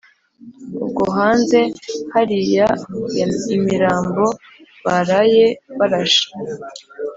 ubwo 0.83 1.03
hanze 1.17 1.59
hari 2.13 2.37
ya 2.55 2.67
imirambo 3.55 4.23
baraye 4.85 5.45
barashe 5.77 6.27